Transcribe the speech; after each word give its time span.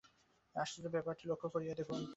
এই 0.55 0.59
আশ্চর্য 0.61 0.87
ব্যাপারটি 0.87 1.23
লক্ষ্য 1.27 1.47
করিয়া 1.49 1.73
দেখুন। 1.73 2.01